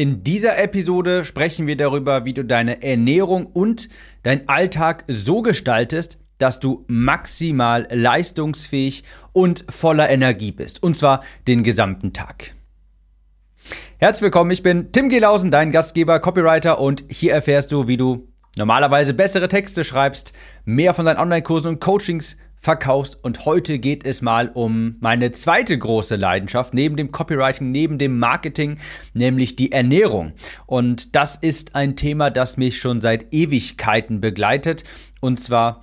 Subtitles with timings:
[0.00, 3.90] In dieser Episode sprechen wir darüber, wie du deine Ernährung und
[4.22, 10.82] dein Alltag so gestaltest, dass du maximal leistungsfähig und voller Energie bist.
[10.82, 12.54] Und zwar den gesamten Tag.
[13.98, 18.26] Herzlich willkommen, ich bin Tim Gelausen, dein Gastgeber, Copywriter und hier erfährst du, wie du
[18.56, 20.32] normalerweise bessere Texte schreibst,
[20.64, 23.22] mehr von deinen Online-Kursen und Coachings verkaufst.
[23.22, 28.18] Und heute geht es mal um meine zweite große Leidenschaft neben dem Copywriting, neben dem
[28.18, 28.78] Marketing,
[29.14, 30.32] nämlich die Ernährung.
[30.66, 34.84] Und das ist ein Thema, das mich schon seit Ewigkeiten begleitet.
[35.20, 35.82] Und zwar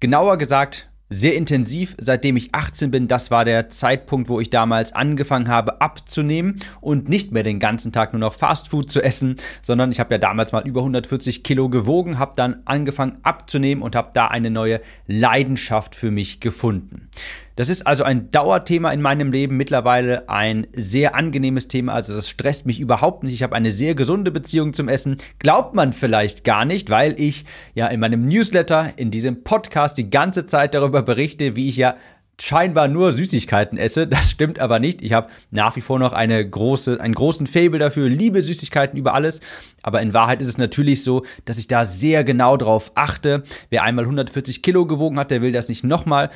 [0.00, 3.08] genauer gesagt sehr intensiv, seitdem ich 18 bin.
[3.08, 7.92] Das war der Zeitpunkt, wo ich damals angefangen habe abzunehmen und nicht mehr den ganzen
[7.92, 11.68] Tag nur noch Fastfood zu essen, sondern ich habe ja damals mal über 140 Kilo
[11.68, 17.08] gewogen, habe dann angefangen abzunehmen und habe da eine neue Leidenschaft für mich gefunden.
[17.56, 22.28] Das ist also ein Dauerthema in meinem Leben, mittlerweile ein sehr angenehmes Thema, also das
[22.28, 23.34] stresst mich überhaupt nicht.
[23.34, 25.16] Ich habe eine sehr gesunde Beziehung zum Essen.
[25.38, 27.44] Glaubt man vielleicht gar nicht, weil ich
[27.74, 31.96] ja in meinem Newsletter, in diesem Podcast die ganze Zeit darüber berichte, wie ich ja
[32.40, 34.06] scheinbar nur Süßigkeiten esse.
[34.12, 35.02] Das stimmt aber nicht.
[35.02, 39.14] Ich habe nach wie vor noch eine große, einen großen Fable dafür, liebe Süßigkeiten über
[39.14, 39.40] alles.
[39.82, 43.42] Aber in Wahrheit ist es natürlich so, dass ich da sehr genau drauf achte.
[43.70, 46.30] Wer einmal 140 Kilo gewogen hat, der will das nicht nochmal.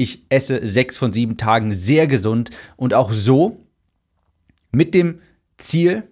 [0.00, 3.58] Ich esse sechs von sieben Tagen sehr gesund und auch so
[4.72, 5.20] mit dem
[5.58, 6.04] Ziel,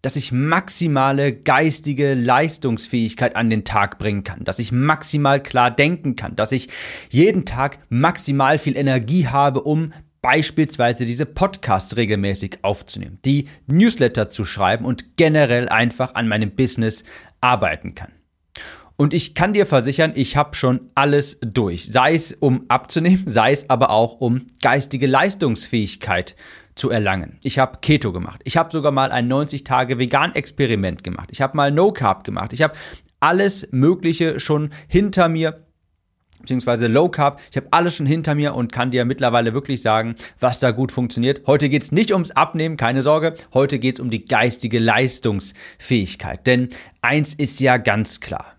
[0.00, 6.16] dass ich maximale geistige Leistungsfähigkeit an den Tag bringen kann, dass ich maximal klar denken
[6.16, 6.70] kann, dass ich
[7.10, 9.92] jeden Tag maximal viel Energie habe, um
[10.22, 17.04] beispielsweise diese Podcasts regelmäßig aufzunehmen, die Newsletter zu schreiben und generell einfach an meinem Business
[17.42, 18.12] arbeiten kann.
[18.96, 21.92] Und ich kann dir versichern, ich habe schon alles durch.
[21.92, 26.34] Sei es um abzunehmen, sei es aber auch um geistige Leistungsfähigkeit
[26.74, 27.38] zu erlangen.
[27.42, 28.40] Ich habe Keto gemacht.
[28.44, 31.30] Ich habe sogar mal ein 90-Tage-Vegan-Experiment gemacht.
[31.32, 32.52] Ich habe mal No Carb gemacht.
[32.52, 32.74] Ich habe
[33.20, 35.54] alles Mögliche schon hinter mir
[36.40, 37.40] beziehungsweise Low Carb.
[37.50, 40.92] Ich habe alles schon hinter mir und kann dir mittlerweile wirklich sagen, was da gut
[40.92, 41.42] funktioniert.
[41.46, 43.34] Heute geht es nicht ums Abnehmen, keine Sorge.
[43.52, 46.46] Heute geht es um die geistige Leistungsfähigkeit.
[46.46, 46.68] Denn
[47.02, 48.55] eins ist ja ganz klar.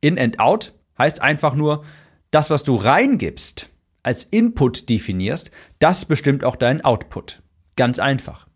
[0.00, 1.84] In and out heißt einfach nur,
[2.30, 3.68] das, was du reingibst,
[4.02, 7.42] als Input definierst, das bestimmt auch deinen Output.
[7.76, 8.46] Ganz einfach.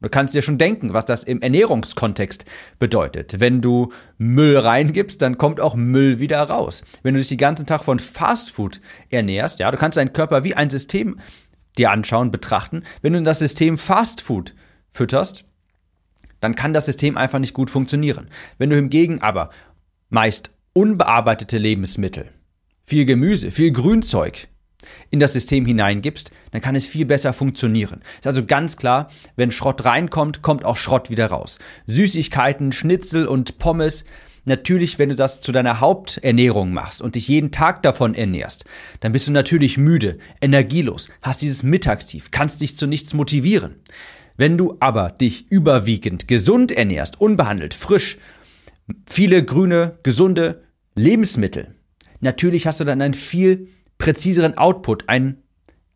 [0.00, 2.44] Du kannst dir schon denken, was das im Ernährungskontext
[2.78, 3.40] bedeutet.
[3.40, 6.84] Wenn du Müll reingibst, dann kommt auch Müll wieder raus.
[7.02, 8.80] Wenn du dich den ganzen Tag von Fastfood
[9.10, 11.18] ernährst, ja, du kannst deinen Körper wie ein System
[11.76, 12.84] dir anschauen, betrachten.
[13.02, 14.54] Wenn du das System Fastfood
[14.94, 15.44] fütterst,
[16.40, 18.28] dann kann das System einfach nicht gut funktionieren.
[18.56, 19.50] Wenn du hingegen aber
[20.08, 22.30] meist unbearbeitete Lebensmittel,
[22.84, 24.48] viel Gemüse, viel Grünzeug
[25.10, 28.02] in das System hineingibst, dann kann es viel besser funktionieren.
[28.18, 31.58] Ist also ganz klar, wenn Schrott reinkommt, kommt auch Schrott wieder raus.
[31.86, 34.04] Süßigkeiten, Schnitzel und Pommes,
[34.44, 38.66] natürlich, wenn du das zu deiner Haupternährung machst und dich jeden Tag davon ernährst,
[39.00, 43.76] dann bist du natürlich müde, energielos, hast dieses Mittagstief, kannst dich zu nichts motivieren.
[44.36, 48.18] Wenn du aber dich überwiegend gesund ernährst, unbehandelt, frisch
[49.06, 50.62] viele grüne, gesunde
[50.94, 51.74] Lebensmittel.
[52.20, 55.42] Natürlich hast du dann einen viel präziseren Output, ein,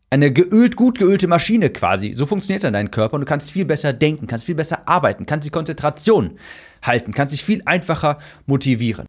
[0.09, 2.13] eine geölt, gut geölte Maschine quasi.
[2.13, 5.25] So funktioniert dann dein Körper und du kannst viel besser denken, kannst viel besser arbeiten,
[5.25, 6.37] kannst die Konzentration
[6.81, 9.05] halten, kannst dich viel einfacher motivieren.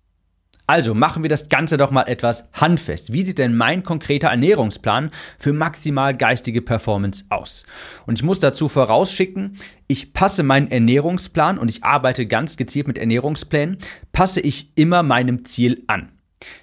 [0.71, 3.13] Also machen wir das Ganze doch mal etwas handfest.
[3.13, 7.67] Wie sieht denn mein konkreter Ernährungsplan für maximal geistige Performance aus?
[8.07, 9.59] Und ich muss dazu vorausschicken,
[9.89, 13.79] ich passe meinen Ernährungsplan und ich arbeite ganz gezielt mit Ernährungsplänen,
[14.13, 16.13] passe ich immer meinem Ziel an.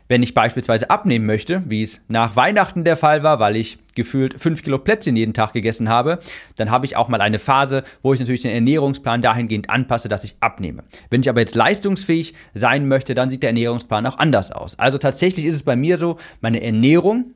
[0.08, 4.40] Wenn ich beispielsweise abnehmen möchte, wie es nach Weihnachten der Fall war, weil ich gefühlt
[4.40, 6.20] 5 Kilo Plätzchen jeden Tag gegessen habe,
[6.56, 10.24] dann habe ich auch mal eine Phase, wo ich natürlich den Ernährungsplan dahingehend anpasse, dass
[10.24, 10.84] ich abnehme.
[11.10, 14.80] Wenn ich aber jetzt leistungsfähig sein möchte, dann sieht der Ernährungsplan auch anders aus.
[14.80, 17.34] Also tatsächlich ist es bei mir so, meine Ernährung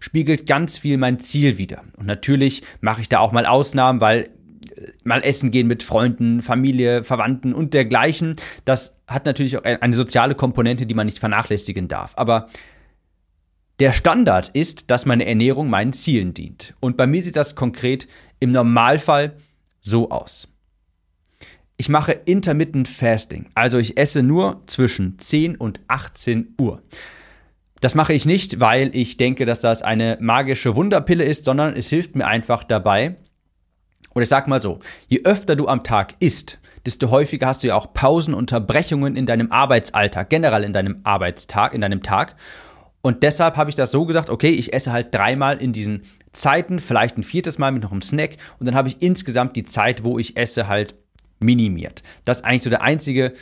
[0.00, 1.82] spiegelt ganz viel mein Ziel wider.
[1.96, 4.30] Und natürlich mache ich da auch mal Ausnahmen, weil
[5.04, 8.36] mal essen gehen mit Freunden, Familie, Verwandten und dergleichen.
[8.64, 12.14] Das hat natürlich auch eine soziale Komponente, die man nicht vernachlässigen darf.
[12.16, 12.48] Aber
[13.80, 16.74] der Standard ist, dass meine Ernährung meinen Zielen dient.
[16.80, 18.06] Und bei mir sieht das konkret
[18.38, 19.36] im Normalfall
[19.80, 20.48] so aus.
[21.76, 26.80] Ich mache Intermittent Fasting, also ich esse nur zwischen 10 und 18 Uhr.
[27.80, 31.90] Das mache ich nicht, weil ich denke, dass das eine magische Wunderpille ist, sondern es
[31.90, 33.16] hilft mir einfach dabei,
[34.14, 34.78] oder ich sag mal so,
[35.08, 39.26] je öfter du am Tag isst, desto häufiger hast du ja auch Pausen, Unterbrechungen in
[39.26, 42.36] deinem Arbeitsalltag, generell in deinem Arbeitstag, in deinem Tag.
[43.00, 46.02] Und deshalb habe ich das so gesagt, okay, ich esse halt dreimal in diesen
[46.32, 49.64] Zeiten, vielleicht ein viertes Mal mit noch einem Snack und dann habe ich insgesamt die
[49.64, 50.94] Zeit, wo ich esse, halt
[51.38, 52.02] minimiert.
[52.24, 53.34] Das ist eigentlich so der einzige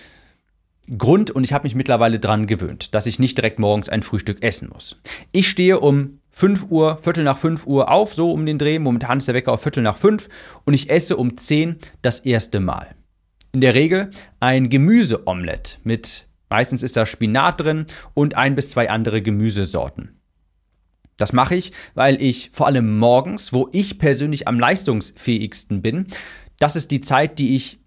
[0.98, 4.42] Grund und ich habe mich mittlerweile dran gewöhnt, dass ich nicht direkt morgens ein Frühstück
[4.42, 4.96] essen muss.
[5.30, 8.78] Ich stehe um 5 Uhr, Viertel nach 5 Uhr auf, so um den Dreh.
[8.78, 10.28] Momentan ist der Wecker auf Viertel nach 5
[10.64, 12.94] und ich esse um 10 das erste Mal.
[13.52, 18.88] In der Regel ein Gemüseomelett mit, meistens ist da Spinat drin und ein bis zwei
[18.88, 20.18] andere Gemüsesorten.
[21.18, 26.06] Das mache ich, weil ich vor allem morgens, wo ich persönlich am leistungsfähigsten bin,
[26.58, 27.81] das ist die Zeit, die ich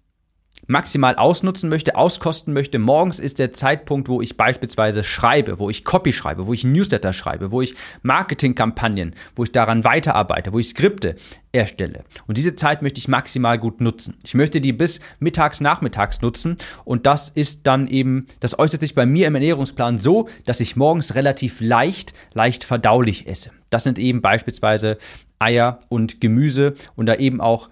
[0.66, 2.78] maximal ausnutzen möchte, auskosten möchte.
[2.78, 7.12] Morgens ist der Zeitpunkt, wo ich beispielsweise schreibe, wo ich Copy schreibe, wo ich Newsletter
[7.12, 11.16] schreibe, wo ich Marketingkampagnen, wo ich daran weiterarbeite, wo ich Skripte
[11.52, 12.04] erstelle.
[12.26, 14.14] Und diese Zeit möchte ich maximal gut nutzen.
[14.24, 18.94] Ich möchte die bis mittags, nachmittags nutzen und das ist dann eben, das äußert sich
[18.94, 23.50] bei mir im Ernährungsplan so, dass ich morgens relativ leicht, leicht verdaulich esse.
[23.70, 24.98] Das sind eben beispielsweise
[25.38, 27.68] Eier und Gemüse und da eben auch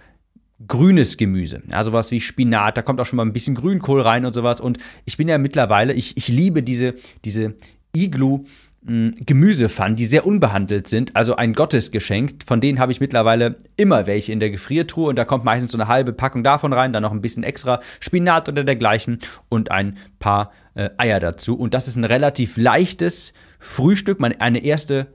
[0.67, 1.63] grünes Gemüse.
[1.71, 4.61] Ja, sowas wie Spinat, da kommt auch schon mal ein bisschen Grünkohl rein und sowas.
[4.61, 7.55] Und ich bin ja mittlerweile, ich, ich liebe diese, diese
[7.95, 8.45] Iglu.
[8.87, 12.45] Hm, Gemüsepfannen, die sehr unbehandelt sind, also ein Gottesgeschenk.
[12.47, 15.79] Von denen habe ich mittlerweile immer welche in der Gefriertruhe und da kommt meistens so
[15.79, 19.97] eine halbe Packung davon rein, dann noch ein bisschen extra Spinat oder dergleichen und ein
[20.19, 21.57] paar äh, Eier dazu.
[21.57, 25.15] Und das ist ein relativ leichtes Frühstück, meine, eine erste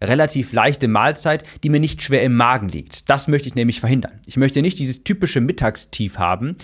[0.00, 3.08] relativ leichte Mahlzeit, die mir nicht schwer im Magen liegt.
[3.10, 4.20] Das möchte ich nämlich verhindern.
[4.26, 6.56] Ich möchte nicht dieses typische Mittagstief haben,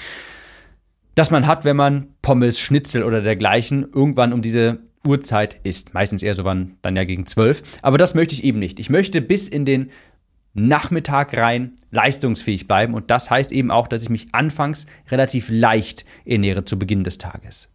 [1.14, 5.94] das man hat, wenn man Pommes, Schnitzel oder dergleichen irgendwann um diese Uhrzeit isst.
[5.94, 7.62] Meistens eher so wann dann ja gegen zwölf.
[7.82, 8.80] Aber das möchte ich eben nicht.
[8.80, 9.90] Ich möchte bis in den
[10.54, 16.04] Nachmittag rein leistungsfähig bleiben und das heißt eben auch, dass ich mich anfangs relativ leicht
[16.24, 17.68] ernähre zu Beginn des Tages.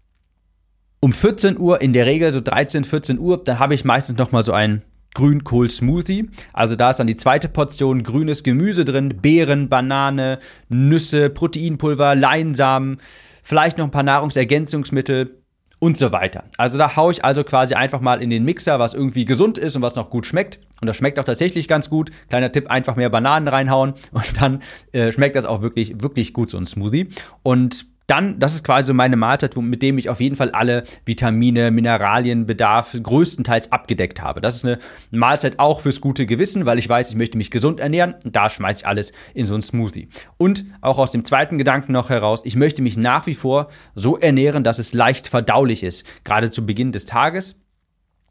[1.02, 4.32] Um 14 Uhr, in der Regel so 13, 14 Uhr, dann habe ich meistens noch
[4.32, 4.84] mal so einen
[5.16, 6.30] Grünkohl-Smoothie.
[6.54, 10.40] Also da ist dann die zweite Portion grünes Gemüse drin, Beeren, Banane,
[10.70, 12.98] Nüsse, Proteinpulver, Leinsamen,
[13.44, 15.40] vielleicht noch ein paar Nahrungsergänzungsmittel
[15.80, 16.44] und so weiter.
[16.58, 19.76] Also da haue ich also quasi einfach mal in den Mixer, was irgendwie gesund ist
[19.76, 20.60] und was noch gut schmeckt.
[20.82, 22.12] Und das schmeckt auch tatsächlich ganz gut.
[22.30, 24.62] Kleiner Tipp, einfach mehr Bananen reinhauen und dann
[24.92, 27.10] äh, schmeckt das auch wirklich, wirklich gut, so ein Smoothie.
[27.44, 31.72] Und dann, das ist quasi meine Mahlzeit, mit dem ich auf jeden Fall alle Vitamine,
[31.72, 34.42] Mineralienbedarf größtenteils abgedeckt habe.
[34.42, 34.80] Das ist eine
[35.12, 38.16] Mahlzeit auch fürs gute Gewissen, weil ich weiß, ich möchte mich gesund ernähren.
[38.26, 40.10] Und da schmeiße ich alles in so einen Smoothie.
[40.38, 44.18] Und auch aus dem zweiten Gedanken noch heraus, ich möchte mich nach wie vor so
[44.18, 47.56] ernähren, dass es leicht verdaulich ist, gerade zu Beginn des Tages.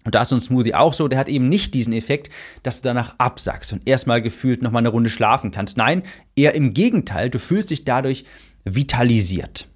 [0.05, 2.33] Und da ist so ein Smoothie auch so, der hat eben nicht diesen Effekt,
[2.63, 5.77] dass du danach absackst und erstmal gefühlt nochmal eine Runde schlafen kannst.
[5.77, 6.03] Nein,
[6.35, 8.25] eher im Gegenteil, du fühlst dich dadurch
[8.65, 9.69] vitalisiert.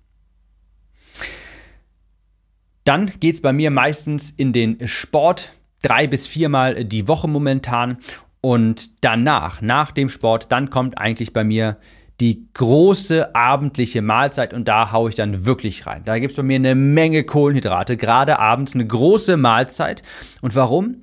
[2.84, 7.98] Dann geht es bei mir meistens in den Sport, drei bis viermal die Woche momentan.
[8.40, 11.76] Und danach, nach dem Sport, dann kommt eigentlich bei mir
[12.20, 16.02] die große abendliche Mahlzeit und da haue ich dann wirklich rein.
[16.04, 20.02] Da gibt es bei mir eine Menge Kohlenhydrate, gerade abends eine große Mahlzeit.
[20.40, 20.96] Und warum?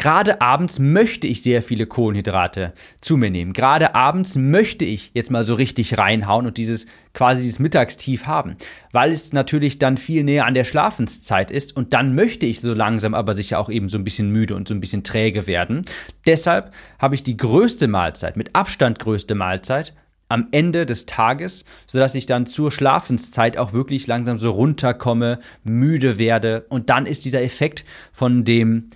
[0.00, 3.52] Gerade abends möchte ich sehr viele Kohlenhydrate zu mir nehmen.
[3.52, 8.56] Gerade abends möchte ich jetzt mal so richtig reinhauen und dieses quasi dieses Mittagstief haben,
[8.92, 12.72] weil es natürlich dann viel näher an der Schlafenszeit ist und dann möchte ich so
[12.72, 15.82] langsam aber sicher auch eben so ein bisschen müde und so ein bisschen träge werden.
[16.24, 19.94] Deshalb habe ich die größte Mahlzeit, mit Abstand größte Mahlzeit
[20.30, 26.16] am Ende des Tages, sodass ich dann zur Schlafenszeit auch wirklich langsam so runterkomme, müde
[26.16, 28.88] werde und dann ist dieser Effekt von dem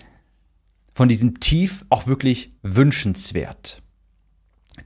[0.94, 3.82] von diesem Tief auch wirklich wünschenswert.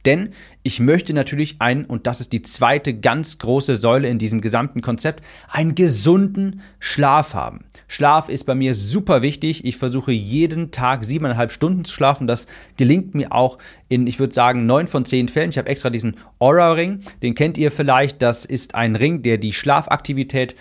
[0.04, 4.40] Denn ich möchte natürlich einen, und das ist die zweite ganz große Säule in diesem
[4.40, 7.64] gesamten Konzept, einen gesunden Schlaf haben.
[7.88, 9.64] Schlaf ist bei mir super wichtig.
[9.64, 12.26] Ich versuche jeden Tag siebeneinhalb Stunden zu schlafen.
[12.26, 12.46] Das
[12.76, 15.50] gelingt mir auch in, ich würde sagen, neun von zehn Fällen.
[15.50, 17.00] Ich habe extra diesen Aura-Ring.
[17.22, 18.20] Den kennt ihr vielleicht.
[18.20, 20.54] Das ist ein Ring, der die Schlafaktivität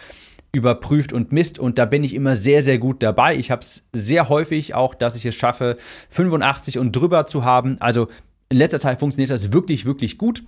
[0.52, 3.36] überprüft und misst und da bin ich immer sehr, sehr gut dabei.
[3.36, 5.78] Ich habe es sehr häufig auch, dass ich es schaffe,
[6.10, 7.80] 85 und drüber zu haben.
[7.80, 8.08] Also
[8.50, 10.44] in letzter Zeit funktioniert das wirklich, wirklich gut.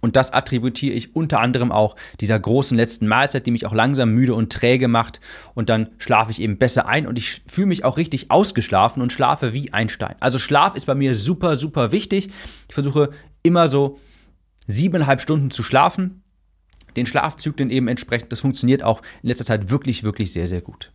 [0.00, 4.10] Und das attributiere ich unter anderem auch dieser großen letzten Mahlzeit, die mich auch langsam
[4.10, 5.20] müde und träge macht.
[5.54, 9.12] Und dann schlafe ich eben besser ein und ich fühle mich auch richtig ausgeschlafen und
[9.12, 10.14] schlafe wie ein Stein.
[10.20, 12.30] Also Schlaf ist bei mir super, super wichtig.
[12.68, 13.10] Ich versuche
[13.42, 13.98] immer so
[14.68, 16.22] siebeneinhalb Stunden zu schlafen
[16.98, 18.32] den Schlafzyklen eben entsprechend.
[18.32, 20.92] Das funktioniert auch in letzter Zeit wirklich, wirklich sehr, sehr gut.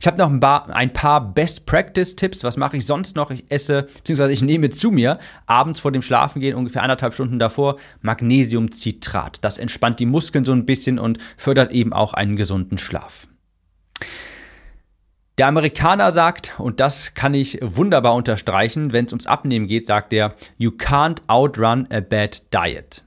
[0.00, 2.42] Ich habe noch ein paar, Best Practice Tipps.
[2.42, 3.30] Was mache ich sonst noch?
[3.30, 7.76] Ich esse, beziehungsweise ich nehme zu mir abends vor dem Schlafengehen, ungefähr anderthalb Stunden davor,
[8.00, 9.44] Magnesiumcitrat.
[9.44, 13.28] Das entspannt die Muskeln so ein bisschen und fördert eben auch einen gesunden Schlaf.
[15.36, 20.12] Der Amerikaner sagt, und das kann ich wunderbar unterstreichen, wenn es ums Abnehmen geht, sagt
[20.12, 23.04] er, you can't outrun a bad diet.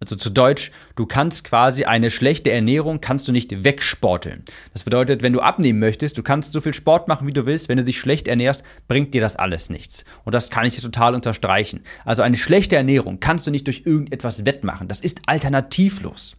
[0.00, 4.44] Also zu Deutsch, du kannst quasi eine schlechte Ernährung kannst du nicht wegsporteln.
[4.72, 7.68] Das bedeutet, wenn du abnehmen möchtest, du kannst so viel Sport machen, wie du willst,
[7.68, 10.04] wenn du dich schlecht ernährst, bringt dir das alles nichts.
[10.24, 11.80] Und das kann ich total unterstreichen.
[12.04, 14.86] Also eine schlechte Ernährung kannst du nicht durch irgendetwas wettmachen.
[14.86, 16.36] Das ist alternativlos.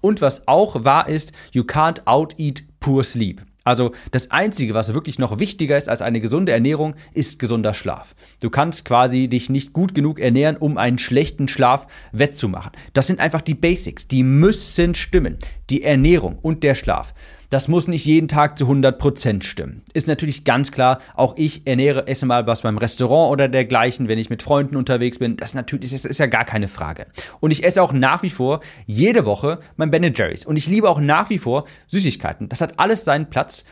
[0.00, 3.42] Und was auch wahr ist, you can't out eat poor sleep.
[3.64, 8.14] Also das Einzige, was wirklich noch wichtiger ist als eine gesunde Ernährung, ist gesunder Schlaf.
[8.40, 12.72] Du kannst quasi dich nicht gut genug ernähren, um einen schlechten Schlaf wettzumachen.
[12.94, 15.36] Das sind einfach die Basics, die müssen stimmen.
[15.68, 17.12] Die Ernährung und der Schlaf.
[17.50, 19.82] Das muss nicht jeden Tag zu 100% stimmen.
[19.94, 24.18] Ist natürlich ganz klar, auch ich ernähre, esse mal was beim Restaurant oder dergleichen, wenn
[24.18, 25.36] ich mit Freunden unterwegs bin.
[25.36, 27.06] Das natürlich das ist ja gar keine Frage.
[27.40, 30.44] Und ich esse auch nach wie vor jede Woche mein Ben Jerry's.
[30.44, 32.50] Und ich liebe auch nach wie vor Süßigkeiten.
[32.50, 33.64] Das hat alles seinen Platz.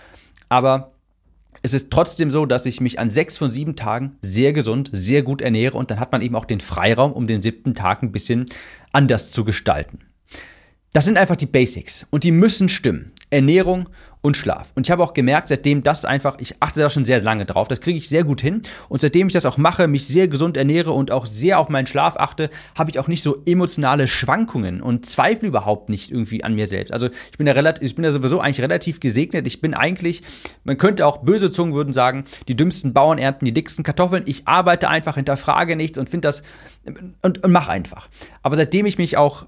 [0.49, 0.93] Aber
[1.63, 5.23] es ist trotzdem so, dass ich mich an sechs von sieben Tagen sehr gesund, sehr
[5.23, 8.13] gut ernähre und dann hat man eben auch den Freiraum, um den siebten Tag ein
[8.13, 8.47] bisschen
[8.93, 9.99] anders zu gestalten.
[10.93, 13.13] Das sind einfach die Basics und die müssen stimmen.
[13.31, 13.89] Ernährung
[14.27, 14.73] und Schlaf.
[14.75, 17.69] Und ich habe auch gemerkt, seitdem das einfach, ich achte da schon sehr lange drauf,
[17.69, 18.61] das kriege ich sehr gut hin.
[18.89, 21.87] Und seitdem ich das auch mache, mich sehr gesund ernähre und auch sehr auf meinen
[21.87, 26.55] Schlaf achte, habe ich auch nicht so emotionale Schwankungen und zweifle überhaupt nicht irgendwie an
[26.55, 26.93] mir selbst.
[26.93, 29.47] Also ich bin ja relativ, ich bin ja sowieso eigentlich relativ gesegnet.
[29.47, 30.23] Ich bin eigentlich,
[30.65, 34.25] man könnte auch böse Zungen würden sagen, die dümmsten Bauern ernten die dicksten Kartoffeln.
[34.27, 36.43] Ich arbeite einfach, hinterfrage nichts und finde das
[37.23, 38.09] und, und mach einfach.
[38.43, 39.47] Aber seitdem ich mich auch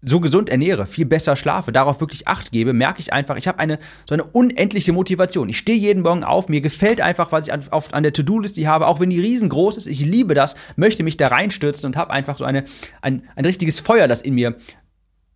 [0.00, 3.58] so gesund ernähre, viel besser schlafe, darauf wirklich Acht gebe, merke ich einfach, ich habe
[3.58, 3.78] eine
[4.08, 5.48] so eine unendliche Motivation.
[5.48, 8.66] Ich stehe jeden Morgen auf, mir gefällt einfach, was ich an, auf, an der To-Do-Liste
[8.68, 9.86] habe, auch wenn die riesengroß ist.
[9.88, 12.64] Ich liebe das, möchte mich da reinstürzen und habe einfach so eine,
[13.02, 14.56] ein, ein richtiges Feuer, das in mir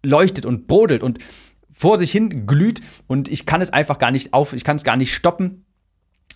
[0.05, 1.19] leuchtet und brodelt und
[1.73, 4.85] vor sich hin glüht und ich kann es einfach gar nicht auf, ich kann es
[4.85, 5.65] gar nicht stoppen.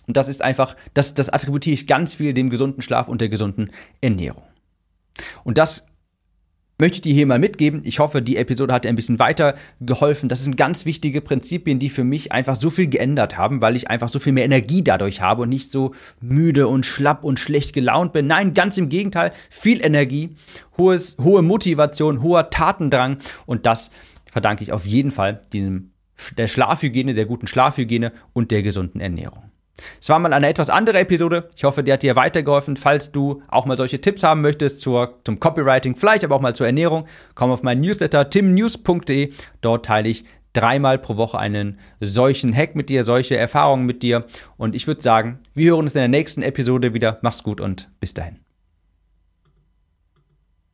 [0.07, 3.29] Und das ist einfach, das, das attributiere ich ganz viel dem gesunden Schlaf und der
[3.29, 4.43] gesunden Ernährung.
[5.43, 5.85] Und das
[6.79, 7.81] möchte ich dir hier mal mitgeben.
[7.83, 10.29] Ich hoffe, die Episode hat dir ein bisschen weiter geholfen.
[10.29, 13.89] Das sind ganz wichtige Prinzipien, die für mich einfach so viel geändert haben, weil ich
[13.89, 17.73] einfach so viel mehr Energie dadurch habe und nicht so müde und schlapp und schlecht
[17.73, 18.27] gelaunt bin.
[18.27, 20.35] Nein, ganz im Gegenteil, viel Energie,
[20.77, 23.91] hohes, hohe Motivation, hoher Tatendrang und das
[24.31, 25.91] verdanke ich auf jeden Fall diesem
[26.37, 29.51] der Schlafhygiene, der guten Schlafhygiene und der gesunden Ernährung.
[30.01, 31.49] Es war mal eine etwas andere Episode.
[31.55, 32.77] Ich hoffe, die hat dir weitergeholfen.
[32.77, 36.55] Falls du auch mal solche Tipps haben möchtest zur, zum Copywriting, vielleicht aber auch mal
[36.55, 39.31] zur Ernährung, komm auf meinen Newsletter timnews.de.
[39.61, 44.25] Dort teile ich dreimal pro Woche einen solchen Hack mit dir, solche Erfahrungen mit dir.
[44.57, 47.19] Und ich würde sagen, wir hören uns in der nächsten Episode wieder.
[47.21, 48.46] Mach's gut und bis dahin.